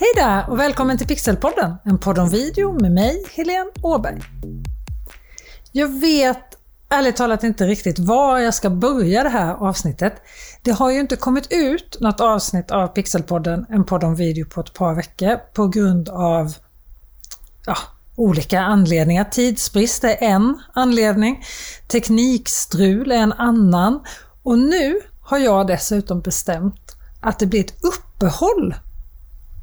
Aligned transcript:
Hej 0.00 0.08
där 0.16 0.50
och 0.50 0.58
välkommen 0.58 0.98
till 0.98 1.06
Pixelpodden, 1.06 1.74
en 1.84 1.98
podd 1.98 2.18
om 2.18 2.28
video 2.28 2.80
med 2.80 2.92
mig, 2.92 3.24
Helene 3.34 3.70
Åberg. 3.82 4.22
Jag 5.72 6.00
vet 6.00 6.42
ärligt 6.88 7.16
talat 7.16 7.44
inte 7.44 7.66
riktigt 7.66 7.98
var 7.98 8.38
jag 8.38 8.54
ska 8.54 8.70
börja 8.70 9.22
det 9.22 9.28
här 9.28 9.54
avsnittet. 9.54 10.22
Det 10.62 10.70
har 10.70 10.90
ju 10.90 11.00
inte 11.00 11.16
kommit 11.16 11.46
ut 11.50 11.96
något 12.00 12.20
avsnitt 12.20 12.70
av 12.70 12.88
Pixelpodden, 12.88 13.66
en 13.68 13.84
podd 13.84 14.04
om 14.04 14.14
video, 14.14 14.46
på 14.46 14.60
ett 14.60 14.74
par 14.74 14.94
veckor 14.94 15.36
på 15.54 15.68
grund 15.68 16.08
av 16.08 16.54
ja, 17.66 17.76
olika 18.16 18.60
anledningar. 18.60 19.24
Tidsbrist 19.24 20.04
är 20.04 20.16
en 20.20 20.58
anledning, 20.74 21.44
teknikstrul 21.88 23.12
är 23.12 23.16
en 23.16 23.32
annan 23.32 24.00
och 24.42 24.58
nu 24.58 25.00
har 25.20 25.38
jag 25.38 25.66
dessutom 25.66 26.20
bestämt 26.20 26.96
att 27.20 27.38
det 27.38 27.46
blir 27.46 27.60
ett 27.60 27.84
uppehåll 27.84 28.74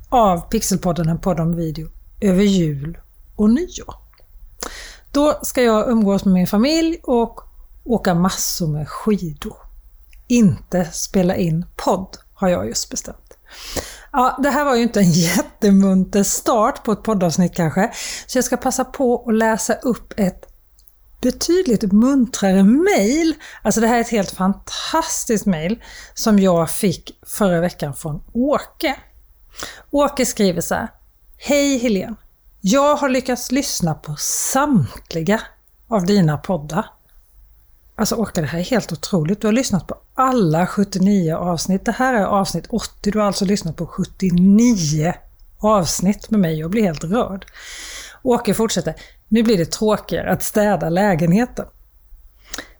av 0.09 0.49
Pixelpodden, 0.49 1.09
en 1.09 1.19
podd 1.19 1.39
om 1.39 1.55
video, 1.55 1.87
över 2.21 2.43
jul 2.43 2.97
och 3.35 3.49
nyår. 3.49 3.95
Då 5.11 5.39
ska 5.41 5.63
jag 5.63 5.89
umgås 5.89 6.25
med 6.25 6.33
min 6.33 6.47
familj 6.47 6.99
och 7.03 7.41
åka 7.83 8.13
massor 8.13 8.67
med 8.67 8.89
skidor. 8.89 9.57
Inte 10.27 10.85
spela 10.85 11.35
in 11.35 11.65
podd, 11.75 12.17
har 12.33 12.49
jag 12.49 12.67
just 12.67 12.89
bestämt. 12.89 13.37
Ja, 14.11 14.39
det 14.43 14.49
här 14.49 14.65
var 14.65 14.75
ju 14.75 14.83
inte 14.83 14.99
en 14.99 15.11
jättemunter 15.11 16.23
start 16.23 16.83
på 16.83 16.91
ett 16.91 17.03
poddavsnitt 17.03 17.55
kanske, 17.55 17.91
så 18.27 18.37
jag 18.37 18.45
ska 18.45 18.57
passa 18.57 18.85
på 18.85 19.25
att 19.27 19.35
läsa 19.35 19.73
upp 19.73 20.13
ett 20.17 20.45
betydligt 21.21 21.91
muntrare 21.91 22.63
mail. 22.63 23.33
Alltså 23.61 23.81
det 23.81 23.87
här 23.87 23.97
är 23.97 24.01
ett 24.01 24.09
helt 24.09 24.31
fantastiskt 24.31 25.45
mail 25.45 25.83
som 26.13 26.39
jag 26.39 26.69
fick 26.69 27.19
förra 27.25 27.61
veckan 27.61 27.93
från 27.93 28.21
Åke. 28.33 28.95
Åke 29.91 30.25
skriver 30.25 30.61
så 30.61 30.75
här. 30.75 30.87
Hej 31.37 31.77
Helene! 31.77 32.15
Jag 32.61 32.95
har 32.95 33.09
lyckats 33.09 33.51
lyssna 33.51 33.93
på 33.93 34.15
samtliga 34.19 35.41
av 35.87 36.05
dina 36.05 36.37
poddar. 36.37 36.85
Alltså 37.95 38.15
Åke, 38.15 38.41
det 38.41 38.47
här 38.47 38.59
är 38.59 38.63
helt 38.63 38.91
otroligt. 38.91 39.41
Du 39.41 39.47
har 39.47 39.51
lyssnat 39.51 39.87
på 39.87 39.97
alla 40.15 40.67
79 40.67 41.35
avsnitt. 41.35 41.85
Det 41.85 41.91
här 41.91 42.13
är 42.13 42.25
avsnitt 42.25 42.65
80. 42.69 43.11
Du 43.11 43.19
har 43.19 43.25
alltså 43.25 43.45
lyssnat 43.45 43.75
på 43.75 43.87
79 43.87 45.13
avsnitt 45.59 46.29
med 46.29 46.39
mig. 46.39 46.59
Jag 46.59 46.71
blir 46.71 46.83
helt 46.83 47.03
rörd. 47.03 47.45
Åke 48.23 48.53
fortsätter. 48.53 48.95
Nu 49.27 49.43
blir 49.43 49.57
det 49.57 49.71
tråkigare 49.71 50.31
att 50.31 50.43
städa 50.43 50.89
lägenheten. 50.89 51.65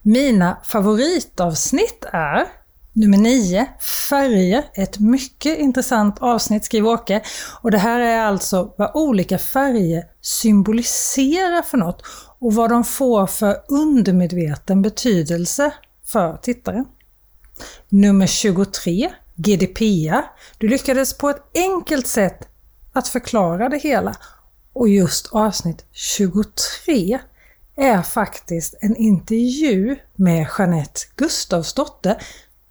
Mina 0.02 0.58
favoritavsnitt 0.64 2.06
är 2.12 2.46
Nummer 2.98 3.18
9, 3.18 3.68
färger. 4.10 4.66
Ett 4.74 5.00
mycket 5.00 5.60
intressant 5.60 6.20
avsnitt 6.20 6.66
skriver 6.66 6.90
Åke. 6.90 7.22
Och 7.62 7.72
det 7.72 7.78
här 7.78 8.00
är 8.00 8.20
alltså 8.20 8.74
vad 8.78 8.92
olika 8.94 9.38
färger 9.38 10.04
symboliserar 10.22 11.62
för 11.62 11.78
något 11.78 12.04
och 12.40 12.54
vad 12.54 12.70
de 12.70 12.84
får 12.84 13.28
för 13.28 13.58
undermedveten 13.68 14.82
betydelse 14.82 15.74
för 16.06 16.38
tittaren. 16.38 16.86
Nummer 17.90 18.28
23, 18.28 19.12
GDPR. 19.36 20.22
Du 20.58 20.68
lyckades 20.68 21.18
på 21.18 21.30
ett 21.30 21.44
enkelt 21.56 22.08
sätt 22.08 22.48
att 22.94 23.08
förklara 23.08 23.70
det 23.70 23.78
hela. 23.78 24.16
Och 24.74 24.90
just 24.90 25.28
avsnitt 25.32 25.86
23 25.92 27.20
är 27.76 28.02
faktiskt 28.02 28.76
en 28.82 28.96
intervju 28.96 29.96
med 30.16 30.48
Jeanette 30.58 31.02
Gustavsdotter 31.16 32.18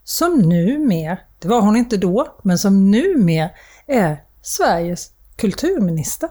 som 0.07 0.39
numer, 0.39 1.19
det 1.39 1.47
var 1.47 1.61
hon 1.61 1.75
inte 1.75 1.97
då, 1.97 2.37
men 2.43 2.57
som 2.57 2.91
numer 2.91 3.49
är 3.87 4.17
Sveriges 4.41 5.11
kulturminister. 5.35 6.29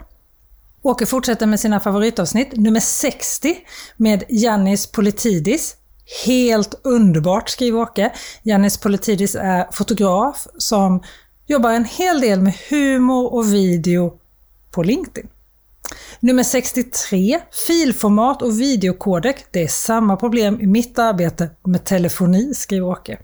Åke 0.82 1.06
fortsätter 1.06 1.46
med 1.46 1.60
sina 1.60 1.80
favoritavsnitt. 1.80 2.56
Nummer 2.56 2.80
60 2.80 3.56
med 3.96 4.24
Jannis 4.28 4.86
Politidis. 4.86 5.76
Helt 6.26 6.80
underbart, 6.84 7.48
skriver 7.48 7.78
Åke. 7.80 8.12
Jannis 8.42 8.78
Politidis 8.78 9.34
är 9.34 9.72
fotograf 9.72 10.46
som 10.58 11.02
jobbar 11.46 11.70
en 11.70 11.84
hel 11.84 12.20
del 12.20 12.40
med 12.40 12.54
humor 12.70 13.34
och 13.34 13.54
video 13.54 14.12
på 14.70 14.82
LinkedIn. 14.82 15.28
Nummer 16.20 16.42
63, 16.42 17.40
filformat 17.66 18.42
och 18.42 18.60
videokodek. 18.60 19.44
Det 19.50 19.62
är 19.62 19.68
samma 19.68 20.16
problem 20.16 20.60
i 20.60 20.66
mitt 20.66 20.98
arbete 20.98 21.50
med 21.64 21.84
telefoni, 21.84 22.54
skriver 22.54 22.86
Åke. 22.86 23.18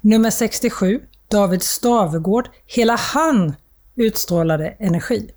Nummer 0.00 0.30
67, 0.30 1.00
David 1.30 1.62
Stavegård. 1.62 2.48
Hela 2.66 2.96
han 2.96 3.54
utstrålade 3.96 4.76
energi. 4.78 5.30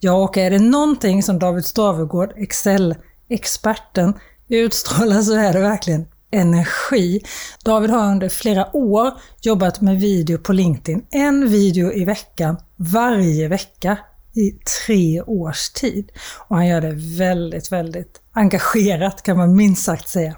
Ja, 0.00 0.12
och 0.12 0.36
är 0.36 0.50
det 0.50 0.58
någonting 0.58 1.22
som 1.22 1.38
David 1.38 1.64
Stavegård, 1.64 2.32
Excel-experten, 2.36 4.14
utstrålar 4.48 5.22
så 5.22 5.34
är 5.34 5.52
det 5.52 5.60
verkligen 5.60 6.06
energi. 6.30 7.22
David 7.64 7.90
har 7.90 8.10
under 8.10 8.28
flera 8.28 8.76
år 8.76 9.10
jobbat 9.42 9.80
med 9.80 10.00
video 10.00 10.38
på 10.38 10.52
LinkedIn. 10.52 11.06
En 11.10 11.48
video 11.48 11.92
i 11.92 12.04
veckan, 12.04 12.56
varje 12.76 13.48
vecka 13.48 13.98
i 14.34 14.50
tre 14.86 15.22
års 15.22 15.70
tid. 15.70 16.12
Och 16.48 16.56
han 16.56 16.66
gör 16.66 16.80
det 16.80 16.94
väldigt, 17.18 17.72
väldigt 17.72 18.20
engagerat 18.32 19.22
kan 19.22 19.36
man 19.36 19.56
minst 19.56 19.84
sagt 19.84 20.08
säga. 20.08 20.36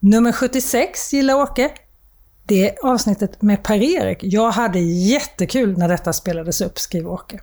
Nummer 0.00 0.32
76 0.32 1.12
gillar 1.12 1.34
Åke. 1.34 1.70
Det 2.48 2.74
avsnittet 2.82 3.42
med 3.42 3.62
Per-Erik. 3.62 4.18
Jag 4.22 4.50
hade 4.50 4.78
jättekul 4.78 5.78
när 5.78 5.88
detta 5.88 6.12
spelades 6.12 6.60
upp, 6.60 6.78
skriver 6.78 7.10
Åke. 7.10 7.40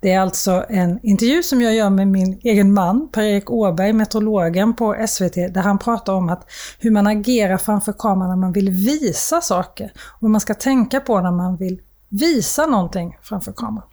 Det 0.00 0.12
är 0.12 0.20
alltså 0.20 0.64
en 0.68 1.00
intervju 1.02 1.42
som 1.42 1.62
jag 1.62 1.74
gör 1.74 1.90
med 1.90 2.08
min 2.08 2.40
egen 2.42 2.72
man, 2.72 3.08
Per-Erik 3.12 3.50
Åberg, 3.50 3.92
meteorologen 3.92 4.76
på 4.76 5.06
SVT, 5.08 5.34
där 5.34 5.60
han 5.60 5.78
pratar 5.78 6.12
om 6.12 6.28
att 6.28 6.50
hur 6.78 6.90
man 6.90 7.06
agerar 7.06 7.56
framför 7.56 7.92
kameran 7.92 8.28
när 8.30 8.36
man 8.36 8.52
vill 8.52 8.70
visa 8.70 9.40
saker. 9.40 9.92
Och 9.96 10.18
vad 10.20 10.30
man 10.30 10.40
ska 10.40 10.54
tänka 10.54 11.00
på 11.00 11.20
när 11.20 11.30
man 11.30 11.56
vill 11.56 11.80
visa 12.08 12.66
någonting 12.66 13.18
framför 13.22 13.52
kameran. 13.52 13.88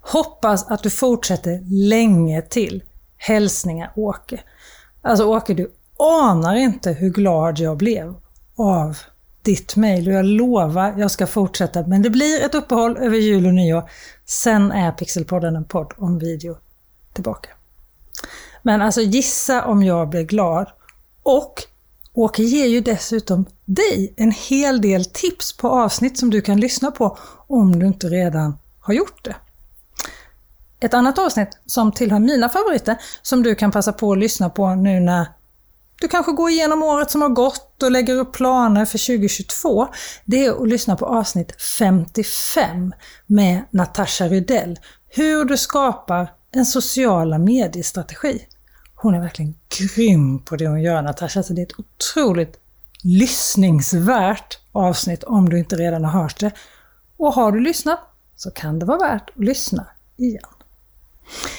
Hoppas 0.00 0.70
att 0.70 0.82
du 0.82 0.90
fortsätter 0.90 1.60
länge 1.88 2.42
till. 2.42 2.82
Hälsningar 3.16 3.92
Åke. 3.96 4.40
Alltså 5.02 5.24
Åke, 5.24 5.54
du 5.54 5.72
anar 5.98 6.54
inte 6.54 6.92
hur 6.92 7.10
glad 7.10 7.58
jag 7.58 7.76
blev 7.76 8.14
av 8.56 8.98
ditt 9.42 9.76
mejl 9.76 10.08
och 10.08 10.14
jag 10.14 10.24
lovar, 10.24 10.94
jag 10.98 11.10
ska 11.10 11.26
fortsätta. 11.26 11.86
Men 11.86 12.02
det 12.02 12.10
blir 12.10 12.44
ett 12.44 12.54
uppehåll 12.54 12.96
över 12.96 13.16
jul 13.16 13.46
och 13.46 13.54
nyår. 13.54 13.90
Sen 14.26 14.72
är 14.72 14.92
Pixelpodden 14.92 15.56
en 15.56 15.64
podd 15.64 15.92
om 15.96 16.18
video 16.18 16.56
tillbaka. 17.12 17.50
Men 18.62 18.82
alltså 18.82 19.00
gissa 19.00 19.64
om 19.64 19.82
jag 19.82 20.08
blir 20.08 20.22
glad. 20.22 20.70
Och 21.22 21.62
Åke 22.12 22.42
ger 22.42 22.66
ju 22.66 22.80
dessutom 22.80 23.44
dig 23.64 24.14
en 24.16 24.30
hel 24.30 24.80
del 24.80 25.04
tips 25.04 25.56
på 25.56 25.68
avsnitt 25.68 26.18
som 26.18 26.30
du 26.30 26.40
kan 26.40 26.60
lyssna 26.60 26.90
på 26.90 27.18
om 27.46 27.78
du 27.78 27.86
inte 27.86 28.08
redan 28.08 28.58
har 28.80 28.94
gjort 28.94 29.24
det. 29.24 29.36
Ett 30.80 30.94
annat 30.94 31.18
avsnitt 31.18 31.58
som 31.66 31.92
tillhör 31.92 32.18
mina 32.18 32.48
favoriter 32.48 32.96
som 33.22 33.42
du 33.42 33.54
kan 33.54 33.70
passa 33.70 33.92
på 33.92 34.12
att 34.12 34.18
lyssna 34.18 34.50
på 34.50 34.74
nu 34.74 35.00
när 35.00 35.26
du 36.00 36.08
kanske 36.08 36.32
går 36.32 36.50
igenom 36.50 36.82
året 36.82 37.10
som 37.10 37.22
har 37.22 37.28
gått 37.28 37.69
och 37.82 37.90
lägger 37.90 38.14
upp 38.14 38.32
planer 38.32 38.84
för 38.84 39.06
2022. 39.06 39.88
Det 40.24 40.46
är 40.46 40.62
att 40.62 40.68
lyssna 40.68 40.96
på 40.96 41.06
avsnitt 41.06 41.62
55 41.78 42.92
med 43.26 43.62
Natasha 43.70 44.28
Rydell. 44.28 44.78
Hur 45.08 45.44
du 45.44 45.56
skapar 45.56 46.28
en 46.52 46.66
sociala 46.66 47.38
mediestrategi. 47.38 48.46
Hon 48.94 49.14
är 49.14 49.20
verkligen 49.20 49.54
grym 49.78 50.38
på 50.38 50.56
det 50.56 50.68
hon 50.68 50.82
gör 50.82 51.02
Natasha, 51.02 51.42
så 51.42 51.52
det 51.52 51.60
är 51.60 51.66
ett 51.66 51.78
otroligt 51.78 52.60
lyssningsvärt 53.02 54.58
avsnitt 54.72 55.24
om 55.24 55.48
du 55.48 55.58
inte 55.58 55.76
redan 55.76 56.04
har 56.04 56.22
hört 56.22 56.40
det. 56.40 56.50
Och 57.16 57.32
har 57.32 57.52
du 57.52 57.60
lyssnat 57.60 58.00
så 58.36 58.50
kan 58.50 58.78
det 58.78 58.86
vara 58.86 58.98
värt 58.98 59.30
att 59.30 59.44
lyssna 59.44 59.86
igen. 60.16 60.42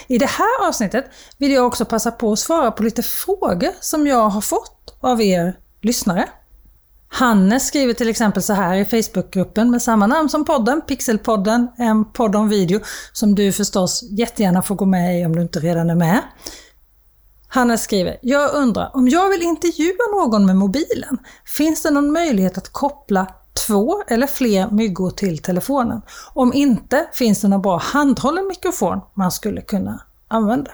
I 0.08 0.18
det 0.18 0.30
här 0.30 0.68
avsnittet 0.68 1.06
vill 1.38 1.52
jag 1.52 1.68
också 1.68 1.86
passa 1.86 2.12
på 2.12 2.32
att 2.32 2.40
svara 2.40 2.72
på 2.72 2.84
lite 2.84 3.04
frågor 3.04 3.72
som 3.80 4.08
jag 4.08 4.30
har 4.30 4.42
fått 4.42 4.98
av 5.00 5.22
er 5.22 5.58
lyssnare. 5.82 6.30
Hannes 7.14 7.68
skriver 7.68 7.94
till 7.94 8.10
exempel 8.10 8.44
så 8.44 8.54
här 8.54 8.76
i 8.76 8.86
Facebookgruppen 8.86 9.72
med 9.72 9.82
samma 9.82 10.08
namn 10.08 10.30
som 10.30 10.46
podden, 10.46 10.82
Pixelpodden, 10.82 11.68
en 11.78 12.12
podd 12.12 12.36
om 12.36 12.50
video, 12.50 12.80
som 13.14 13.36
du 13.36 13.52
förstås 13.52 14.04
jättegärna 14.04 14.62
får 14.62 14.76
gå 14.76 14.86
med 14.86 15.20
i 15.20 15.26
om 15.26 15.36
du 15.36 15.42
inte 15.42 15.60
redan 15.60 15.90
är 15.90 15.96
med. 15.96 16.22
Hannes 17.48 17.84
skriver, 17.84 18.20
jag 18.22 18.54
undrar, 18.54 18.96
om 18.96 19.08
jag 19.08 19.30
vill 19.30 19.42
intervjua 19.42 20.08
någon 20.14 20.46
med 20.46 20.56
mobilen, 20.56 21.18
finns 21.58 21.84
det 21.84 21.92
någon 21.92 22.12
möjlighet 22.12 22.58
att 22.58 22.72
koppla 22.72 23.28
två 23.68 24.04
eller 24.08 24.28
fler 24.28 24.72
myggor 24.72 25.10
till 25.10 25.38
telefonen. 25.38 26.02
Om 26.34 26.54
inte 26.54 27.08
finns 27.14 27.42
det 27.42 27.48
någon 27.48 27.62
bra 27.62 27.78
handhållen 27.78 28.48
mikrofon 28.48 29.02
man 29.14 29.32
skulle 29.32 29.62
kunna 29.62 30.02
använda. 30.28 30.72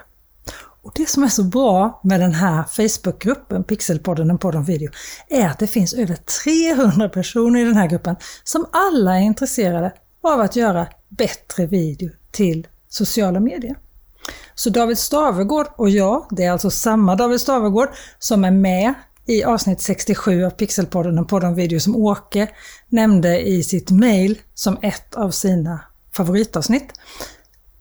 Och 0.87 0.93
Det 0.95 1.09
som 1.09 1.23
är 1.23 1.27
så 1.27 1.43
bra 1.43 1.99
med 2.03 2.19
den 2.19 2.33
här 2.33 2.63
Facebookgruppen, 2.63 3.63
Pixelpodden, 3.63 4.29
en 4.29 4.37
podd 4.37 4.55
om 4.55 4.63
video, 4.63 4.91
är 5.29 5.47
att 5.47 5.59
det 5.59 5.67
finns 5.67 5.93
över 5.93 6.15
300 6.15 7.09
personer 7.09 7.59
i 7.59 7.63
den 7.63 7.75
här 7.75 7.87
gruppen 7.87 8.15
som 8.43 8.65
alla 8.71 9.17
är 9.17 9.21
intresserade 9.21 9.93
av 10.23 10.41
att 10.41 10.55
göra 10.55 10.87
bättre 11.09 11.65
video 11.65 12.09
till 12.31 12.67
sociala 12.89 13.39
medier. 13.39 13.75
Så 14.55 14.69
David 14.69 14.97
Stavegård 14.97 15.67
och 15.75 15.89
jag, 15.89 16.27
det 16.31 16.43
är 16.43 16.51
alltså 16.51 16.69
samma 16.69 17.15
David 17.15 17.41
Stavegård 17.41 17.89
som 18.19 18.43
är 18.43 18.51
med 18.51 18.93
i 19.25 19.43
avsnitt 19.43 19.81
67 19.81 20.45
av 20.45 20.49
Pixelpodden, 20.49 21.17
en 21.17 21.27
podd 21.27 21.43
om 21.43 21.55
video 21.55 21.79
som 21.79 21.95
Åke 21.95 22.49
nämnde 22.89 23.47
i 23.47 23.63
sitt 23.63 23.91
mail 23.91 24.41
som 24.53 24.77
ett 24.81 25.15
av 25.15 25.31
sina 25.31 25.79
favoritavsnitt. 26.17 26.93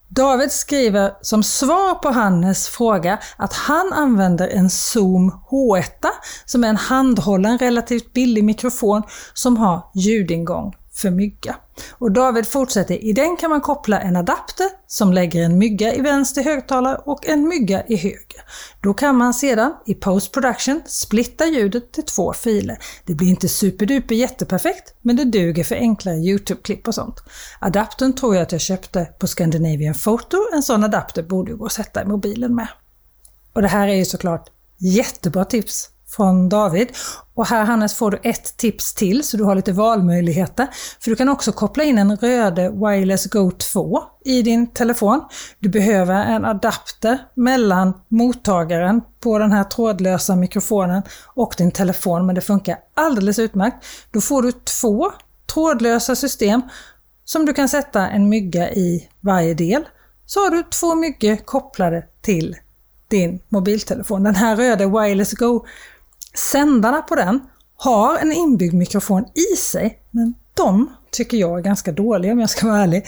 David 0.09 0.53
skriver 0.53 1.13
som 1.23 1.43
svar 1.43 1.95
på 1.95 2.09
Hannes 2.09 2.69
fråga 2.69 3.19
att 3.37 3.53
han 3.53 3.93
använder 3.93 4.49
en 4.49 4.71
Zoom 4.71 5.31
H1 5.51 6.07
som 6.45 6.65
är 6.65 6.69
en 6.69 6.77
handhållen 6.77 7.59
relativt 7.59 8.13
billig 8.13 8.45
mikrofon 8.45 9.03
som 9.35 9.57
har 9.57 9.91
ljudingång 9.95 10.75
för 10.97 11.11
mygga. 11.11 11.57
Och 11.91 12.13
David 12.13 12.47
fortsätter, 12.47 13.05
i 13.05 13.13
den 13.13 13.37
kan 13.37 13.51
man 13.51 13.61
koppla 13.61 14.01
en 14.01 14.17
adapter 14.17 14.67
som 14.87 15.13
lägger 15.13 15.43
en 15.43 15.59
mygga 15.59 15.95
i 15.95 16.01
vänster 16.01 16.43
högtalare 16.43 17.01
och 17.05 17.27
en 17.27 17.49
mygga 17.49 17.87
i 17.87 17.97
höger. 17.97 18.43
Då 18.81 18.95
kan 18.95 19.17
man 19.17 19.35
sedan 19.35 19.75
i 19.87 19.95
post 19.95 20.33
production 20.33 20.83
splitta 20.87 21.47
ljudet 21.47 21.93
till 21.93 22.05
två 22.05 22.33
filer. 22.33 22.79
Det 23.05 23.15
blir 23.15 23.29
inte 23.29 23.49
superduper 23.49 24.15
jätteperfekt, 24.15 24.95
men 25.03 25.17
det 25.17 25.25
duger 25.25 25.65
för 25.65 25.75
enklare 25.75 26.17
Youtube-klipp 26.17 26.89
och 26.89 26.95
sånt. 26.95 27.23
Adaptern 27.61 28.13
tror 28.13 28.35
jag 28.35 28.43
att 28.43 28.53
jag 28.53 28.61
köpte 28.61 29.05
på 29.05 29.27
Scandinavian 29.27 29.95
Photo. 29.95 30.37
En 30.55 30.63
sån 30.63 30.85
adapter 30.85 31.23
borde 31.23 31.53
gå 31.53 31.67
att 31.67 31.73
sätta 31.73 32.03
i 32.03 32.05
mobilen 32.05 32.55
med. 32.55 32.69
Och 33.53 33.63
det 33.63 33.69
här 33.69 33.89
är 33.89 33.95
ju 33.95 34.05
såklart 34.05 34.51
jättebra 34.79 35.45
tips 35.45 35.91
från 36.17 36.49
David. 36.49 36.89
Och 37.35 37.47
här 37.47 37.65
Hannes 37.65 37.95
får 37.95 38.11
du 38.11 38.21
ett 38.23 38.57
tips 38.57 38.95
till 38.95 39.25
så 39.25 39.37
du 39.37 39.45
har 39.45 39.55
lite 39.55 39.73
valmöjligheter. 39.73 40.67
För 41.01 41.11
du 41.11 41.17
kan 41.17 41.29
också 41.29 41.53
koppla 41.53 41.85
in 41.85 41.99
en 41.99 42.17
Röde 42.17 42.71
Wireless 42.71 43.27
Go 43.27 43.51
2 43.51 44.03
i 44.25 44.43
din 44.43 44.67
telefon. 44.67 45.23
Du 45.59 45.69
behöver 45.69 46.15
en 46.15 46.45
adapter 46.45 47.19
mellan 47.35 47.93
mottagaren 48.09 49.03
på 49.21 49.39
den 49.39 49.53
här 49.53 49.65
trådlösa 49.65 50.37
mikrofonen 50.37 51.03
och 51.35 51.55
din 51.59 51.71
telefon, 51.71 52.27
men 52.27 52.35
det 52.35 52.41
funkar 52.41 52.79
alldeles 52.95 53.39
utmärkt. 53.39 53.85
Då 54.11 54.21
får 54.21 54.43
du 54.43 54.53
två 54.53 55.13
trådlösa 55.55 56.17
system 56.17 56.63
som 57.25 57.47
du 57.47 57.53
kan 57.53 57.69
sätta 57.69 58.09
en 58.09 58.29
mygga 58.29 58.71
i 58.71 59.09
varje 59.21 59.55
del. 59.55 59.85
Så 60.27 60.41
har 60.41 60.51
du 60.51 60.63
två 60.63 60.95
myggor 60.95 61.37
kopplade 61.37 62.05
till 62.23 62.57
din 63.09 63.41
mobiltelefon. 63.49 64.23
Den 64.23 64.35
här 64.35 64.57
röda 64.57 64.87
Wireless 64.87 65.33
Go 65.33 65.65
Sändarna 66.37 67.03
på 67.03 67.15
den 67.15 67.41
har 67.77 68.19
en 68.19 68.33
inbyggd 68.33 68.75
mikrofon 68.75 69.25
i 69.35 69.57
sig, 69.57 69.99
men 70.11 70.35
de 70.55 70.93
tycker 71.11 71.37
jag 71.37 71.59
är 71.59 71.63
ganska 71.63 71.93
dåliga 71.93 72.33
om 72.33 72.41
jag 72.41 72.51
ska 72.51 72.67
vara 72.67 72.83
ärlig. 72.83 73.07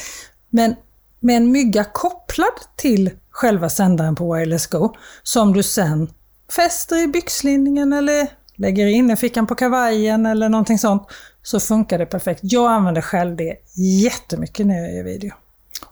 Men 0.50 0.74
med 1.20 1.36
en 1.36 1.52
mygga 1.52 1.84
kopplad 1.84 2.52
till 2.76 3.10
själva 3.30 3.68
sändaren 3.68 4.14
på 4.14 4.34
Wireless 4.34 4.66
Go 4.66 4.94
som 5.22 5.52
du 5.52 5.62
sen 5.62 6.10
fäster 6.56 7.04
i 7.04 7.06
byxlinningen 7.06 7.92
eller 7.92 8.28
lägger 8.56 8.86
in 8.86 9.10
i 9.10 9.16
fickan 9.16 9.46
på 9.46 9.54
kavajen 9.54 10.26
eller 10.26 10.48
någonting 10.48 10.78
sånt 10.78 11.02
så 11.42 11.60
funkar 11.60 11.98
det 11.98 12.06
perfekt. 12.06 12.40
Jag 12.42 12.70
använder 12.70 13.02
själv 13.02 13.36
det 13.36 13.56
jättemycket 14.04 14.66
när 14.66 14.74
jag 14.74 14.94
gör 14.94 15.04
video. 15.04 15.32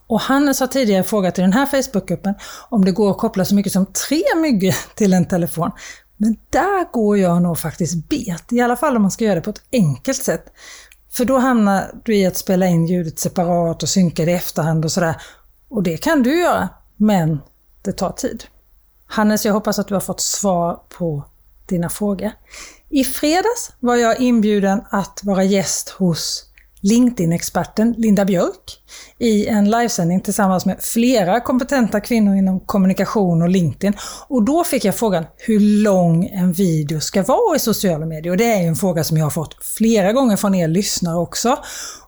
Och 0.07 0.21
Hannes 0.21 0.61
har 0.61 0.67
tidigare 0.67 1.03
frågat 1.03 1.39
i 1.39 1.43
den 1.43 1.53
här 1.53 1.67
Facebookgruppen 1.67 2.35
om 2.69 2.85
det 2.85 2.93
går 2.93 3.11
att 3.11 3.19
koppla 3.19 3.45
så 3.45 3.55
mycket 3.55 3.73
som 3.73 3.87
tre 3.87 4.23
myggor 4.37 4.95
till 4.95 5.13
en 5.13 5.29
telefon. 5.29 5.71
Men 6.17 6.37
där 6.51 6.93
går 6.93 7.19
jag 7.19 7.43
nog 7.43 7.59
faktiskt 7.59 8.09
bet, 8.09 8.53
i 8.53 8.61
alla 8.61 8.77
fall 8.77 8.97
om 8.97 9.03
man 9.03 9.11
ska 9.11 9.25
göra 9.25 9.35
det 9.35 9.41
på 9.41 9.51
ett 9.51 9.63
enkelt 9.73 10.23
sätt. 10.23 10.45
För 11.11 11.25
då 11.25 11.39
hamnar 11.39 12.01
du 12.05 12.17
i 12.17 12.27
att 12.27 12.37
spela 12.37 12.67
in 12.67 12.87
ljudet 12.87 13.19
separat 13.19 13.83
och 13.83 13.89
synka 13.89 14.25
det 14.25 14.31
i 14.31 14.35
efterhand 14.35 14.85
och 14.85 14.93
sådär. 14.93 15.23
Och 15.69 15.83
det 15.83 15.97
kan 15.97 16.23
du 16.23 16.41
göra, 16.41 16.69
men 16.97 17.39
det 17.83 17.93
tar 17.93 18.13
tid. 18.13 18.45
Hannes, 19.07 19.45
jag 19.47 19.53
hoppas 19.53 19.79
att 19.79 19.89
du 19.89 19.95
har 19.95 20.01
fått 20.01 20.21
svar 20.21 20.83
på 20.89 21.25
dina 21.67 21.89
frågor. 21.89 22.31
I 22.89 23.05
fredags 23.05 23.73
var 23.81 23.97
jag 23.97 24.21
inbjuden 24.21 24.81
att 24.91 25.21
vara 25.25 25.45
gäst 25.45 25.89
hos 25.89 26.46
LinkedIn-experten 26.81 27.95
Linda 27.99 28.25
Björk 28.25 28.83
i 29.19 29.47
en 29.47 29.71
livesändning 29.71 30.21
tillsammans 30.21 30.67
med 30.67 30.77
flera 30.81 31.41
kompetenta 31.41 32.01
kvinnor 32.01 32.37
inom 32.37 32.61
kommunikation 32.61 33.43
och 33.43 33.49
LinkedIn. 33.49 33.97
Och 34.29 34.43
då 34.43 34.65
fick 34.65 34.85
jag 34.85 34.97
frågan 34.97 35.25
hur 35.37 35.61
lång 35.61 36.27
en 36.27 36.53
video 36.53 37.01
ska 37.01 37.23
vara 37.23 37.57
i 37.57 37.59
sociala 37.59 38.07
medier. 38.07 38.31
Och 38.31 38.37
det 38.37 38.53
är 38.53 38.69
en 38.69 38.77
fråga 38.77 39.05
som 39.05 39.17
jag 39.17 39.25
har 39.25 39.31
fått 39.31 39.65
flera 39.65 40.13
gånger 40.13 40.37
från 40.37 40.55
er 40.55 40.69
lyssnare 40.69 41.17
också. 41.17 41.59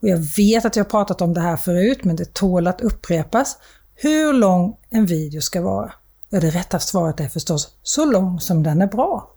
Och 0.01 0.09
jag 0.09 0.19
vet 0.37 0.65
att 0.65 0.77
jag 0.77 0.85
har 0.85 0.91
pratat 0.91 1.21
om 1.21 1.35
det 1.35 1.41
här 1.41 1.57
förut, 1.57 2.05
men 2.05 2.17
det 2.17 2.35
tål 2.35 2.67
att 2.67 2.81
upprepas. 2.81 3.57
Hur 3.95 4.33
lång 4.33 4.77
en 4.91 5.07
video 5.07 5.41
ska 5.41 5.63
vara? 5.63 5.93
Ja, 6.31 6.41
det 6.41 6.51
rätta 6.51 6.79
svaret 6.79 7.21
är 7.21 7.29
förstås 7.29 7.69
så 7.83 8.05
lång 8.05 8.41
som 8.41 8.63
den 8.63 8.83
är 8.83 8.87
bra. 8.87 9.31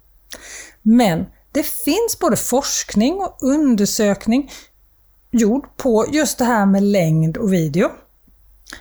Men 0.81 1.25
det 1.51 1.63
finns 1.63 2.19
både 2.19 2.35
forskning 2.35 3.13
och 3.13 3.37
undersökning 3.41 4.51
gjord 5.31 5.77
på 5.77 6.05
just 6.11 6.37
det 6.37 6.45
här 6.45 6.65
med 6.65 6.83
längd 6.83 7.37
och 7.37 7.53
video. 7.53 7.89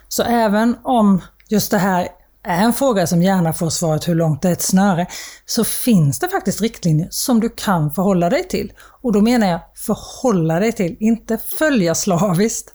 Så 0.09 0.23
även 0.23 0.77
om 0.85 1.23
just 1.49 1.71
det 1.71 1.79
här 1.79 2.09
är 2.45 2.65
en 2.65 2.73
fråga 2.73 3.07
som 3.07 3.23
gärna 3.23 3.53
får 3.53 3.71
svaret 3.71 4.09
hur 4.09 4.15
långt 4.15 4.43
det 4.43 4.49
är 4.49 4.53
ett 4.53 4.63
snöre, 4.63 5.07
så 5.47 5.65
finns 5.65 6.19
det 6.19 6.29
faktiskt 6.29 6.61
riktlinjer 6.61 7.09
som 7.11 7.41
du 7.41 7.49
kan 7.49 7.91
förhålla 7.91 8.31
dig 8.31 8.49
till. 8.49 8.73
Och 9.03 9.13
då 9.13 9.21
menar 9.21 9.47
jag 9.47 9.61
förhålla 9.75 10.61
dig 10.61 10.73
till, 10.73 10.97
inte 11.01 11.39
följa 11.59 11.95
slaviskt. 11.95 12.75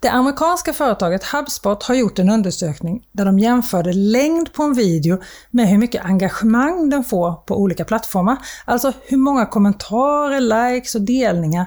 Det 0.00 0.08
amerikanska 0.08 0.72
företaget 0.72 1.24
HubSpot 1.24 1.82
har 1.82 1.94
gjort 1.94 2.18
en 2.18 2.30
undersökning 2.30 3.02
där 3.12 3.24
de 3.24 3.38
jämförde 3.38 3.92
längd 3.92 4.52
på 4.52 4.62
en 4.62 4.74
video 4.74 5.18
med 5.50 5.68
hur 5.68 5.78
mycket 5.78 6.04
engagemang 6.04 6.90
den 6.90 7.04
får 7.04 7.32
på 7.32 7.56
olika 7.56 7.84
plattformar. 7.84 8.36
Alltså 8.64 8.92
hur 9.06 9.16
många 9.16 9.46
kommentarer, 9.46 10.40
likes 10.40 10.94
och 10.94 11.00
delningar 11.02 11.66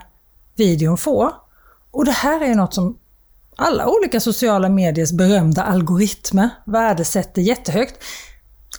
videon 0.60 0.98
får. 0.98 1.32
Och 1.92 2.06
det 2.06 2.12
här 2.12 2.44
är 2.44 2.56
något 2.56 2.74
som 2.74 2.98
alla 3.56 3.88
olika 3.88 4.20
sociala 4.20 4.70
mediers 4.70 5.12
berömda 5.12 5.64
algoritmer 5.64 6.50
värdesätter 6.66 7.42
jättehögt 7.42 8.04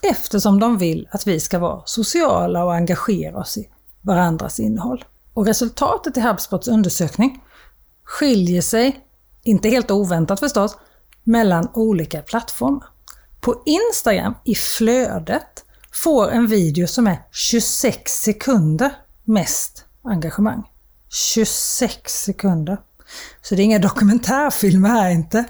eftersom 0.03 0.61
de 0.61 0.79
vill 0.79 1.09
att 1.11 1.27
vi 1.27 1.41
ska 1.41 1.59
vara 1.59 1.83
sociala 1.85 2.65
och 2.65 2.75
engagera 2.75 3.39
oss 3.39 3.57
i 3.57 3.69
varandras 4.01 4.61
innehåll. 4.61 5.05
Och 5.35 5.47
resultatet 5.47 6.17
i 6.17 6.21
HubSpots 6.21 6.69
undersökning 6.69 7.43
skiljer 8.05 8.63
sig, 8.63 9.01
inte 9.43 9.69
helt 9.69 9.91
oväntat 9.91 10.41
förstås, 10.41 10.77
mellan 11.25 11.69
olika 11.75 12.23
plattformar. 12.23 12.89
På 13.41 13.63
Instagram, 13.67 14.35
i 14.45 14.55
flödet, 14.55 15.65
får 16.05 16.31
en 16.31 16.47
video 16.47 16.87
som 16.87 17.07
är 17.07 17.19
26 17.33 18.13
sekunder 18.13 18.93
mest 19.25 19.85
engagemang. 20.03 20.71
26 21.11 22.23
sekunder. 22.23 22.79
Så 23.43 23.55
det 23.55 23.63
är 23.63 23.65
inga 23.65 23.79
dokumentärfilmer 23.89 24.89
här 24.89 25.11
inte. 25.11 25.45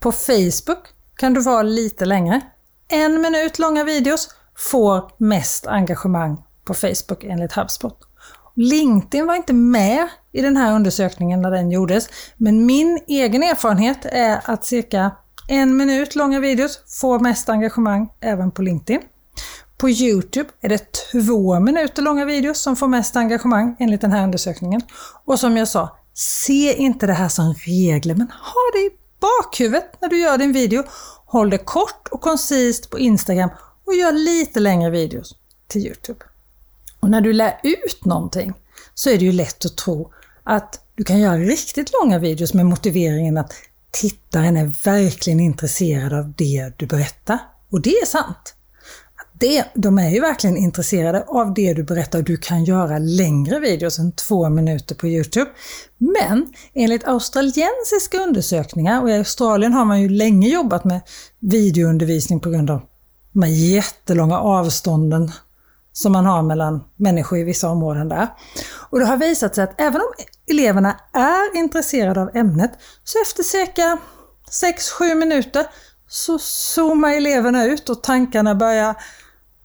På 0.00 0.12
Facebook 0.12 0.78
kan 1.16 1.34
du 1.34 1.40
vara 1.40 1.62
lite 1.62 2.04
längre. 2.04 2.40
En 2.88 3.20
minut 3.20 3.58
långa 3.58 3.84
videos 3.84 4.28
får 4.56 5.10
mest 5.18 5.66
engagemang 5.66 6.42
på 6.64 6.74
Facebook 6.74 7.24
enligt 7.24 7.52
HubSpot. 7.52 7.98
LinkedIn 8.56 9.26
var 9.26 9.34
inte 9.34 9.52
med 9.52 10.08
i 10.32 10.42
den 10.42 10.56
här 10.56 10.74
undersökningen 10.74 11.42
när 11.42 11.50
den 11.50 11.70
gjordes, 11.70 12.08
men 12.36 12.66
min 12.66 13.00
egen 13.06 13.42
erfarenhet 13.42 14.04
är 14.04 14.40
att 14.44 14.64
cirka 14.64 15.10
en 15.48 15.76
minut 15.76 16.14
långa 16.14 16.40
videos 16.40 16.80
får 17.00 17.18
mest 17.18 17.48
engagemang 17.48 18.08
även 18.20 18.50
på 18.50 18.62
LinkedIn. 18.62 19.00
På 19.76 19.90
Youtube 19.90 20.50
är 20.60 20.68
det 20.68 20.92
två 21.12 21.60
minuter 21.60 22.02
långa 22.02 22.24
videos 22.24 22.60
som 22.60 22.76
får 22.76 22.88
mest 22.88 23.16
engagemang 23.16 23.76
enligt 23.78 24.00
den 24.00 24.12
här 24.12 24.24
undersökningen. 24.24 24.80
Och 25.24 25.38
som 25.38 25.56
jag 25.56 25.68
sa, 25.68 25.98
se 26.14 26.74
inte 26.76 27.06
det 27.06 27.12
här 27.12 27.28
som 27.28 27.54
regler, 27.54 28.14
men 28.14 28.26
ha 28.26 28.70
det 28.72 28.78
i 28.78 28.90
bakhuvudet 29.20 30.00
när 30.00 30.08
du 30.08 30.20
gör 30.20 30.38
din 30.38 30.52
video. 30.52 30.82
Håll 31.26 31.50
det 31.50 31.58
kort 31.58 32.08
och 32.10 32.20
koncist 32.20 32.90
på 32.90 32.98
Instagram 32.98 33.50
och 33.86 33.94
gör 33.94 34.12
lite 34.12 34.60
längre 34.60 34.90
videos 34.90 35.36
till 35.68 35.86
Youtube. 35.86 36.24
Och 37.00 37.10
när 37.10 37.20
du 37.20 37.32
lär 37.32 37.60
ut 37.62 38.04
någonting 38.04 38.54
så 38.94 39.10
är 39.10 39.18
det 39.18 39.24
ju 39.24 39.32
lätt 39.32 39.64
att 39.64 39.76
tro 39.76 40.12
att 40.44 40.80
du 40.94 41.04
kan 41.04 41.18
göra 41.18 41.36
riktigt 41.36 41.92
långa 41.92 42.18
videos 42.18 42.54
med 42.54 42.66
motiveringen 42.66 43.38
att 43.38 43.52
tittaren 43.90 44.56
är 44.56 44.84
verkligen 44.84 45.40
intresserad 45.40 46.12
av 46.12 46.32
det 46.32 46.72
du 46.76 46.86
berättar. 46.86 47.38
Och 47.70 47.80
det 47.80 47.90
är 47.90 48.06
sant 48.06 48.54
det, 49.38 49.64
de 49.74 49.98
är 49.98 50.10
ju 50.10 50.20
verkligen 50.20 50.56
intresserade 50.56 51.24
av 51.26 51.54
det 51.54 51.74
du 51.74 51.82
berättar 51.82 52.18
och 52.18 52.24
du 52.24 52.36
kan 52.36 52.64
göra 52.64 52.98
längre 52.98 53.60
videos 53.60 53.98
än 53.98 54.12
två 54.12 54.48
minuter 54.48 54.94
på 54.94 55.06
Youtube. 55.08 55.50
Men 55.98 56.52
enligt 56.74 57.08
australiensiska 57.08 58.18
undersökningar, 58.18 59.02
och 59.02 59.10
i 59.10 59.12
Australien 59.12 59.72
har 59.72 59.84
man 59.84 60.02
ju 60.02 60.08
länge 60.08 60.48
jobbat 60.48 60.84
med 60.84 61.00
videoundervisning 61.38 62.40
på 62.40 62.50
grund 62.50 62.70
av 62.70 62.80
de 63.32 63.42
här 63.42 63.50
jättelånga 63.50 64.38
avstånden 64.38 65.32
som 65.92 66.12
man 66.12 66.26
har 66.26 66.42
mellan 66.42 66.84
människor 66.96 67.38
i 67.38 67.44
vissa 67.44 67.68
områden 67.68 68.08
där. 68.08 68.28
Och 68.90 69.00
det 69.00 69.06
har 69.06 69.16
visat 69.16 69.54
sig 69.54 69.64
att 69.64 69.80
även 69.80 70.00
om 70.00 70.08
eleverna 70.50 71.00
är 71.12 71.58
intresserade 71.58 72.20
av 72.20 72.36
ämnet, 72.36 72.72
så 73.04 73.18
efter 73.22 73.42
cirka 73.42 73.98
6-7 75.00 75.14
minuter 75.14 75.66
så 76.08 76.38
zoomar 76.38 77.12
eleverna 77.12 77.64
ut 77.64 77.88
och 77.88 78.02
tankarna 78.02 78.54
börjar 78.54 78.94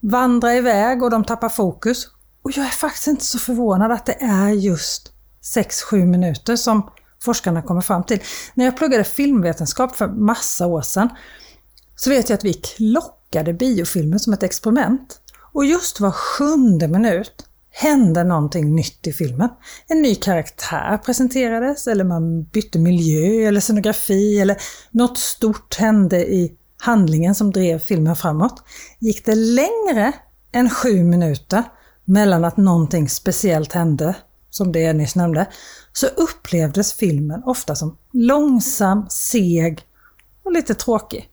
vandra 0.01 0.55
iväg 0.55 1.03
och 1.03 1.09
de 1.09 1.23
tappar 1.23 1.49
fokus. 1.49 2.07
Och 2.41 2.51
jag 2.57 2.65
är 2.65 2.69
faktiskt 2.69 3.07
inte 3.07 3.25
så 3.25 3.39
förvånad 3.39 3.91
att 3.91 4.05
det 4.05 4.17
är 4.21 4.49
just 4.49 5.11
6-7 5.55 6.05
minuter 6.05 6.55
som 6.55 6.91
forskarna 7.23 7.61
kommer 7.61 7.81
fram 7.81 8.03
till. 8.03 8.19
När 8.53 8.65
jag 8.65 8.77
pluggade 8.77 9.03
filmvetenskap 9.03 9.95
för 9.95 10.07
massa 10.07 10.67
år 10.67 10.81
sedan 10.81 11.09
så 11.95 12.09
vet 12.09 12.29
jag 12.29 12.37
att 12.37 12.45
vi 12.45 12.53
klockade 12.53 13.53
biofilmer 13.53 14.17
som 14.17 14.33
ett 14.33 14.43
experiment. 14.43 15.19
Och 15.53 15.65
just 15.65 15.99
var 15.99 16.11
sjunde 16.11 16.87
minut 16.87 17.45
hände 17.71 18.23
någonting 18.23 18.75
nytt 18.75 19.07
i 19.07 19.13
filmen. 19.13 19.49
En 19.87 20.01
ny 20.01 20.15
karaktär 20.15 20.97
presenterades, 20.97 21.87
eller 21.87 22.03
man 22.03 22.43
bytte 22.43 22.79
miljö 22.79 23.47
eller 23.47 23.59
scenografi, 23.59 24.39
eller 24.39 24.57
något 24.91 25.17
stort 25.17 25.75
hände 25.75 26.17
i 26.17 26.55
handlingen 26.79 27.35
som 27.35 27.51
drev 27.51 27.79
filmen 27.79 28.15
framåt. 28.15 28.63
Gick 28.99 29.25
det 29.25 29.35
längre 29.35 30.13
än 30.51 30.69
sju 30.69 31.03
minuter 31.03 31.63
mellan 32.05 32.45
att 32.45 32.57
någonting 32.57 33.09
speciellt 33.09 33.73
hände, 33.73 34.15
som 34.49 34.71
det 34.71 34.79
jag 34.79 34.95
nyss 34.95 35.15
nämnde, 35.15 35.47
så 35.93 36.07
upplevdes 36.07 36.93
filmen 36.93 37.43
ofta 37.45 37.75
som 37.75 37.97
långsam, 38.13 39.05
seg 39.09 39.81
och 40.43 40.51
lite 40.51 40.73
tråkig. 40.73 41.29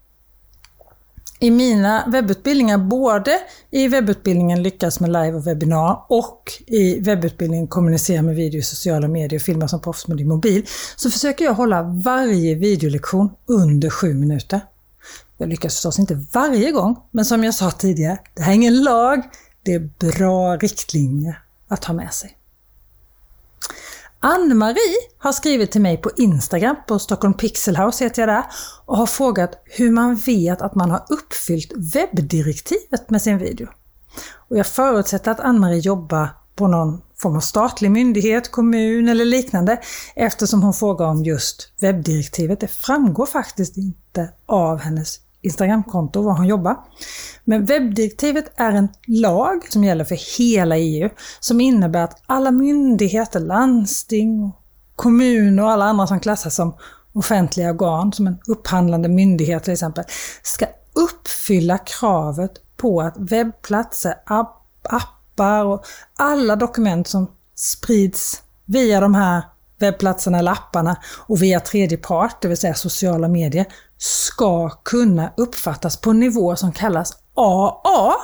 I 1.40 1.50
mina 1.50 2.04
webbutbildningar, 2.12 2.78
både 2.78 3.38
i 3.70 3.88
webbutbildningen 3.88 4.62
Lyckas 4.62 5.00
med 5.00 5.12
live 5.12 5.32
och 5.32 5.46
webbinar 5.46 6.04
och 6.08 6.42
i 6.66 7.00
webbutbildningen 7.00 7.68
Kommunicera 7.68 8.22
med 8.22 8.36
video 8.36 8.58
i 8.58 8.62
sociala 8.62 9.08
medier 9.08 9.38
och 9.38 9.42
filma 9.42 9.68
som 9.68 9.80
proffs 9.80 10.08
med 10.08 10.16
din 10.16 10.28
mobil, 10.28 10.66
så 10.96 11.10
försöker 11.10 11.44
jag 11.44 11.54
hålla 11.54 11.82
varje 11.82 12.54
videolektion 12.54 13.30
under 13.46 13.90
sju 13.90 14.14
minuter. 14.14 14.60
Jag 15.38 15.48
lyckas 15.48 15.74
förstås 15.74 15.98
inte 15.98 16.24
varje 16.32 16.72
gång, 16.72 16.96
men 17.10 17.24
som 17.24 17.44
jag 17.44 17.54
sa 17.54 17.70
tidigare, 17.70 18.18
det 18.34 18.42
här 18.42 18.52
är 18.52 18.56
ingen 18.56 18.82
lag, 18.82 19.22
det 19.62 19.74
är 19.74 19.90
bra 19.98 20.56
riktlinjer 20.56 21.42
att 21.68 21.84
ha 21.84 21.94
med 21.94 22.12
sig. 22.12 22.36
Ann-Marie 24.20 24.96
har 25.18 25.32
skrivit 25.32 25.72
till 25.72 25.80
mig 25.80 25.96
på 25.96 26.10
Instagram, 26.16 26.76
på 26.88 26.98
Stockholm 26.98 27.34
Pixelhouse 27.34 28.04
heter 28.04 28.22
jag 28.22 28.28
där, 28.28 28.44
och 28.86 28.96
har 28.96 29.06
frågat 29.06 29.62
hur 29.64 29.90
man 29.90 30.14
vet 30.14 30.62
att 30.62 30.74
man 30.74 30.90
har 30.90 31.04
uppfyllt 31.08 31.72
webbdirektivet 31.94 33.10
med 33.10 33.22
sin 33.22 33.38
video. 33.38 33.68
Och 34.48 34.56
jag 34.56 34.66
förutsätter 34.66 35.30
att 35.30 35.40
Ann-Marie 35.40 35.78
jobbar 35.78 36.28
på 36.56 36.66
någon 36.66 37.02
form 37.16 37.36
av 37.36 37.40
statlig 37.40 37.90
myndighet, 37.90 38.50
kommun 38.50 39.08
eller 39.08 39.24
liknande 39.24 39.80
eftersom 40.14 40.62
hon 40.62 40.74
frågar 40.74 41.06
om 41.06 41.24
just 41.24 41.72
webbdirektivet. 41.80 42.60
Det 42.60 42.68
framgår 42.68 43.26
faktiskt 43.26 43.76
inte 43.76 44.28
av 44.46 44.78
hennes 44.78 45.20
Instagramkonto 45.42 46.22
var 46.22 46.36
hon 46.36 46.46
jobbar. 46.46 46.76
Men 47.44 47.64
webbdirektivet 47.64 48.52
är 48.56 48.72
en 48.72 48.88
lag 49.06 49.72
som 49.72 49.84
gäller 49.84 50.04
för 50.04 50.38
hela 50.38 50.76
EU 50.76 51.10
som 51.40 51.60
innebär 51.60 52.04
att 52.04 52.22
alla 52.26 52.50
myndigheter, 52.50 53.40
landsting, 53.40 54.52
kommuner 54.96 55.62
och 55.62 55.70
alla 55.70 55.84
andra 55.84 56.06
som 56.06 56.20
klassas 56.20 56.54
som 56.54 56.74
offentliga 57.12 57.70
organ, 57.70 58.12
som 58.12 58.26
en 58.26 58.38
upphandlande 58.46 59.08
myndighet 59.08 59.64
till 59.64 59.72
exempel, 59.72 60.04
ska 60.42 60.66
uppfylla 60.92 61.78
kravet 61.78 62.52
på 62.76 63.00
att 63.00 63.14
webbplatser, 63.16 64.14
appar 64.82 65.64
och 65.64 65.84
alla 66.16 66.56
dokument 66.56 67.08
som 67.08 67.30
sprids 67.54 68.42
via 68.64 69.00
de 69.00 69.14
här 69.14 69.42
webbplatserna 69.78 70.38
eller 70.38 70.52
apparna 70.52 70.96
och 71.26 71.42
via 71.42 71.60
tredje 71.60 71.98
part, 71.98 72.42
det 72.42 72.48
vill 72.48 72.56
säga 72.56 72.74
sociala 72.74 73.28
medier, 73.28 73.66
ska 73.98 74.68
kunna 74.68 75.32
uppfattas 75.36 75.96
på 75.96 76.10
en 76.10 76.20
nivå 76.20 76.56
som 76.56 76.72
kallas 76.72 77.16
AA. 77.34 78.14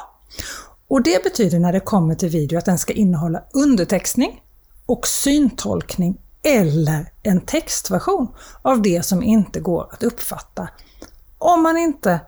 Och 0.88 1.02
det 1.02 1.24
betyder 1.24 1.58
när 1.58 1.72
det 1.72 1.80
kommer 1.80 2.14
till 2.14 2.28
video 2.28 2.58
att 2.58 2.64
den 2.64 2.78
ska 2.78 2.92
innehålla 2.92 3.42
undertextning 3.52 4.42
och 4.86 5.06
syntolkning 5.06 6.20
eller 6.42 7.12
en 7.22 7.40
textversion 7.40 8.34
av 8.62 8.82
det 8.82 9.02
som 9.02 9.22
inte 9.22 9.60
går 9.60 9.88
att 9.92 10.02
uppfatta 10.02 10.68
om 11.38 11.62
man 11.62 11.76
inte 11.76 12.20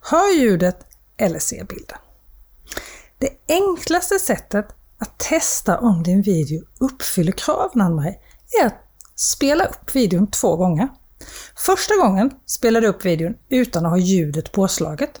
hör 0.00 0.40
ljudet 0.40 0.78
eller 1.16 1.38
ser 1.38 1.64
bilden. 1.64 1.98
Det 3.18 3.30
enklaste 3.48 4.18
sättet 4.18 4.66
att 4.98 5.18
testa 5.18 5.78
om 5.78 6.02
din 6.02 6.22
video 6.22 6.62
uppfyller 6.80 7.32
kraven 7.32 7.98
är 8.60 8.66
att 8.66 8.84
spela 9.14 9.64
upp 9.64 9.94
videon 9.94 10.26
två 10.26 10.56
gånger. 10.56 10.88
Första 11.56 11.96
gången 11.96 12.30
spelar 12.46 12.80
du 12.80 12.86
upp 12.86 13.04
videon 13.04 13.34
utan 13.48 13.86
att 13.86 13.92
ha 13.92 13.98
ljudet 13.98 14.52
påslaget. 14.52 15.20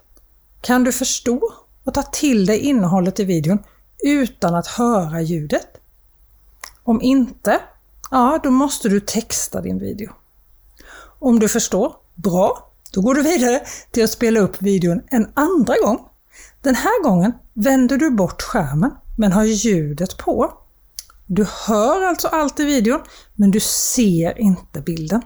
Kan 0.60 0.84
du 0.84 0.92
förstå 0.92 1.40
och 1.84 1.94
ta 1.94 2.02
till 2.02 2.46
dig 2.46 2.58
innehållet 2.58 3.20
i 3.20 3.24
videon 3.24 3.58
utan 4.04 4.54
att 4.54 4.66
höra 4.66 5.20
ljudet? 5.20 5.68
Om 6.84 7.02
inte, 7.02 7.60
ja 8.10 8.40
då 8.42 8.50
måste 8.50 8.88
du 8.88 9.00
texta 9.00 9.60
din 9.60 9.78
video. 9.78 10.12
Om 11.18 11.38
du 11.38 11.48
förstår, 11.48 11.96
bra, 12.14 12.70
då 12.92 13.00
går 13.00 13.14
du 13.14 13.22
vidare 13.22 13.60
till 13.90 14.04
att 14.04 14.10
spela 14.10 14.40
upp 14.40 14.62
videon 14.62 15.02
en 15.06 15.32
andra 15.34 15.74
gång. 15.84 16.08
Den 16.62 16.74
här 16.74 17.02
gången 17.02 17.32
vänder 17.54 17.96
du 17.96 18.10
bort 18.10 18.42
skärmen 18.42 18.90
men 19.16 19.32
har 19.32 19.44
ljudet 19.44 20.18
på. 20.18 20.52
Du 21.26 21.46
hör 21.66 22.02
alltså 22.02 22.28
allt 22.28 22.60
i 22.60 22.64
videon, 22.64 23.00
men 23.34 23.50
du 23.50 23.60
ser 23.60 24.38
inte 24.38 24.80
bilden. 24.80 25.22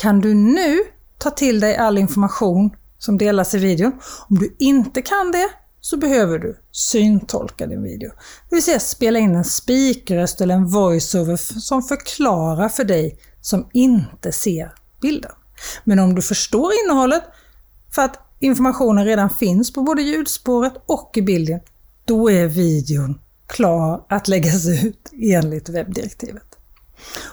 Kan 0.00 0.20
du 0.20 0.34
nu 0.34 0.78
ta 1.18 1.30
till 1.30 1.60
dig 1.60 1.76
all 1.76 1.98
information 1.98 2.70
som 2.98 3.18
delas 3.18 3.54
i 3.54 3.58
videon? 3.58 3.92
Om 4.28 4.38
du 4.38 4.56
inte 4.58 5.02
kan 5.02 5.32
det 5.32 5.48
så 5.80 5.96
behöver 5.96 6.38
du 6.38 6.56
syntolka 6.72 7.66
din 7.66 7.82
video. 7.82 8.10
Det 8.48 8.56
vill 8.56 8.62
säga 8.62 8.80
spela 8.80 9.18
in 9.18 9.34
en 9.34 9.44
speakerröst 9.44 10.40
eller 10.40 10.54
en 10.54 10.66
voiceover 10.66 11.36
som 11.36 11.82
förklarar 11.82 12.68
för 12.68 12.84
dig 12.84 13.18
som 13.40 13.68
inte 13.72 14.32
ser 14.32 14.74
bilden. 15.02 15.32
Men 15.84 15.98
om 15.98 16.14
du 16.14 16.22
förstår 16.22 16.70
innehållet 16.84 17.22
för 17.94 18.02
att 18.02 18.18
informationen 18.38 19.04
redan 19.04 19.30
finns 19.30 19.72
på 19.72 19.82
både 19.82 20.02
ljudspåret 20.02 20.72
och 20.86 21.12
i 21.16 21.22
bilden, 21.22 21.60
då 22.04 22.30
är 22.30 22.46
videon 22.46 23.20
klar 23.46 24.06
att 24.08 24.28
läggas 24.28 24.66
ut 24.84 25.10
enligt 25.12 25.68
webbdirektivet. 25.68 26.49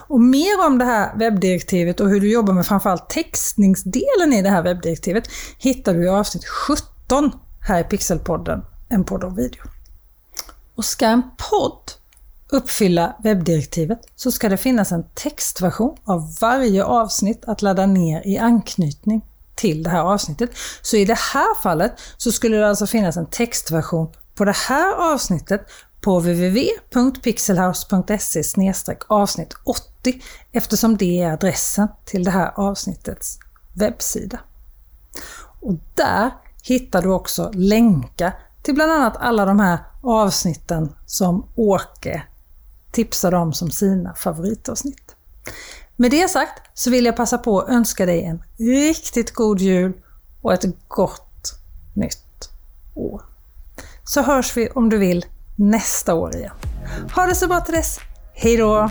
Och 0.08 0.20
mer 0.20 0.66
om 0.66 0.78
det 0.78 0.84
här 0.84 1.18
webbdirektivet 1.18 2.00
och 2.00 2.08
hur 2.08 2.20
du 2.20 2.30
jobbar 2.32 2.52
med 2.54 2.66
framförallt 2.66 3.10
textningsdelen 3.10 4.32
i 4.32 4.42
det 4.42 4.50
här 4.50 4.62
webbdirektivet 4.62 5.28
hittar 5.58 5.94
du 5.94 6.04
i 6.04 6.08
avsnitt 6.08 6.44
17 6.46 7.32
här 7.60 7.80
i 7.80 7.84
Pixelpodden, 7.84 8.60
en 8.88 9.04
podd 9.04 9.24
om 9.24 9.34
video. 9.34 9.62
Och 10.74 10.84
ska 10.84 11.06
en 11.06 11.22
podd 11.50 11.92
uppfylla 12.48 13.16
webbdirektivet 13.22 14.00
så 14.16 14.32
ska 14.32 14.48
det 14.48 14.56
finnas 14.56 14.92
en 14.92 15.04
textversion 15.14 15.96
av 16.04 16.34
varje 16.40 16.84
avsnitt 16.84 17.44
att 17.46 17.62
ladda 17.62 17.86
ner 17.86 18.26
i 18.26 18.38
anknytning 18.38 19.22
till 19.54 19.82
det 19.82 19.90
här 19.90 20.02
avsnittet. 20.02 20.50
Så 20.82 20.96
i 20.96 21.04
det 21.04 21.18
här 21.18 21.62
fallet 21.62 21.92
så 22.16 22.32
skulle 22.32 22.56
det 22.56 22.68
alltså 22.68 22.86
finnas 22.86 23.16
en 23.16 23.26
textversion 23.26 24.08
på 24.34 24.44
det 24.44 24.56
här 24.56 25.12
avsnittet 25.12 25.60
på 26.00 26.18
www.pixelhouse.se 26.18 28.42
avsnitt 29.08 29.54
80 29.64 30.22
eftersom 30.52 30.96
det 30.96 31.22
är 31.22 31.32
adressen 31.32 31.88
till 32.04 32.24
det 32.24 32.30
här 32.30 32.52
avsnittets 32.56 33.38
webbsida. 33.74 34.40
Och 35.60 35.74
där 35.94 36.30
hittar 36.62 37.02
du 37.02 37.08
också 37.08 37.50
länkar 37.54 38.38
till 38.62 38.74
bland 38.74 38.92
annat 38.92 39.16
alla 39.16 39.44
de 39.44 39.60
här 39.60 39.78
avsnitten 40.02 40.94
som 41.06 41.48
Åke 41.54 42.22
tipsade 42.92 43.36
om 43.36 43.52
som 43.52 43.70
sina 43.70 44.14
favoritavsnitt. 44.14 45.16
Med 45.96 46.10
det 46.10 46.28
sagt 46.28 46.62
så 46.74 46.90
vill 46.90 47.04
jag 47.04 47.16
passa 47.16 47.38
på 47.38 47.60
att 47.60 47.68
önska 47.68 48.06
dig 48.06 48.24
en 48.24 48.42
riktigt 48.56 49.34
god 49.34 49.60
jul 49.60 49.92
och 50.42 50.52
ett 50.52 50.88
gott 50.88 51.54
nytt 51.94 52.50
år. 52.94 53.22
Så 54.04 54.22
hörs 54.22 54.56
vi 54.56 54.68
om 54.68 54.88
du 54.88 54.98
vill 54.98 55.26
nästa 55.58 56.14
år 56.14 56.36
igen. 56.36 56.54
Ha 57.14 57.26
det 57.26 57.34
så 57.34 57.48
bra 57.48 57.60
till 57.60 57.74
dess. 57.74 58.00
Hej 58.34 58.56
då! 58.56 58.90